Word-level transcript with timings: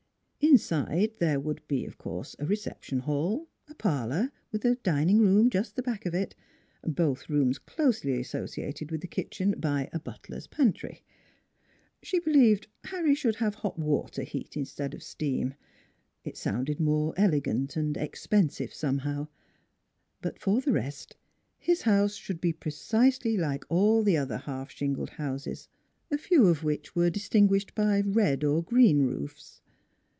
Inside 0.43 1.13
there 1.19 1.39
would 1.39 1.65
be, 1.69 1.85
of 1.85 1.97
course, 1.97 2.35
a 2.37 2.45
reception 2.45 2.99
hall, 2.99 3.47
a 3.69 3.75
parlor, 3.75 4.31
with 4.51 4.65
a 4.65 4.75
dining 4.77 5.19
room 5.19 5.49
just 5.49 5.81
back 5.83 6.05
of 6.05 6.13
it, 6.13 6.35
both 6.83 7.29
rooms 7.29 7.57
closely 7.57 8.19
associated 8.19 8.91
with 8.91 8.99
the 8.99 9.07
kitchen 9.07 9.55
by 9.57 9.89
a" 9.93 9.99
butler's 9.99 10.47
pantry." 10.47 11.03
She 12.03 12.19
believed 12.19 12.67
Harry 12.85 13.15
should 13.15 13.37
have 13.37 13.55
hot 13.55 13.79
water 13.79 14.23
heat, 14.23 14.57
instead 14.57 14.93
of 14.93 15.01
steam. 15.03 15.53
It 16.25 16.35
sounded 16.37 16.81
more 16.81 17.13
elegant 17.15 17.77
and 17.77 17.95
expensive, 17.95 18.73
somehow; 18.73 19.29
but 20.21 20.37
for 20.37 20.59
the 20.59 20.73
rest 20.73 21.15
his 21.59 21.83
house 21.83 22.15
should 22.15 22.41
be 22.41 22.51
precisely 22.51 23.37
like 23.37 23.63
all 23.69 24.03
the 24.03 24.17
other 24.17 24.37
half 24.39 24.69
shingled 24.71 25.11
houses, 25.11 25.69
a 26.09 26.17
few 26.17 26.47
of 26.47 26.63
which 26.63 26.93
were 26.93 27.09
distinguished 27.09 27.73
by 27.73 28.01
red 28.01 28.43
or 28.43 28.61
green 28.61 29.03
roofs. 29.03 29.61